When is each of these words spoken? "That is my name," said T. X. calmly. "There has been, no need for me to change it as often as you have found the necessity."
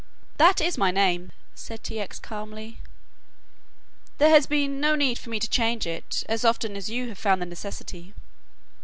"That 0.37 0.59
is 0.61 0.79
my 0.79 0.89
name," 0.89 1.31
said 1.53 1.83
T. 1.83 1.99
X. 1.99 2.17
calmly. 2.17 2.79
"There 4.17 4.31
has 4.31 4.47
been, 4.47 4.79
no 4.79 4.95
need 4.95 5.19
for 5.19 5.29
me 5.29 5.39
to 5.39 5.47
change 5.47 5.85
it 5.85 6.23
as 6.27 6.43
often 6.43 6.75
as 6.75 6.89
you 6.89 7.07
have 7.09 7.19
found 7.19 7.39
the 7.39 7.45
necessity." 7.45 8.15